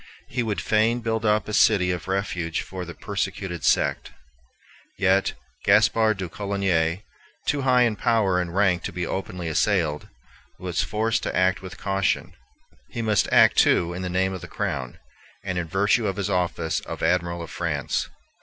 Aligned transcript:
He 0.27 0.41
would 0.41 0.61
fain 0.61 1.01
build 1.01 1.25
up 1.25 1.47
a 1.47 1.53
city 1.53 1.91
of 1.91 2.07
refuge 2.07 2.61
for 2.63 2.85
the 2.85 2.95
persecuted 2.95 3.63
sect. 3.63 4.09
Yet 4.97 5.33
Gaspar 5.63 6.15
de 6.15 6.27
Coligny, 6.27 7.03
too 7.45 7.61
high 7.61 7.83
in 7.83 7.95
power 7.95 8.41
and 8.41 8.55
rank 8.55 8.81
to 8.85 8.91
be 8.91 9.05
openly 9.05 9.47
assailed, 9.47 10.07
was 10.57 10.81
forced 10.81 11.21
to 11.21 11.35
act 11.35 11.61
with 11.61 11.77
caution. 11.77 12.33
He 12.89 13.03
must 13.03 13.31
act, 13.31 13.57
too, 13.57 13.93
in 13.93 14.01
the 14.01 14.09
name 14.09 14.33
of 14.33 14.41
the 14.41 14.47
Crown, 14.47 14.97
and 15.43 15.59
in 15.59 15.67
virtue 15.67 16.07
of 16.07 16.15
his 16.15 16.31
office 16.31 16.79
of 16.79 17.03
Admiral 17.03 17.43
of 17.43 17.51
France. 17.51 18.09